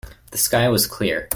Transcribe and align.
The 0.31 0.39
sky 0.39 0.67
was 0.67 0.87
clear. 0.87 1.29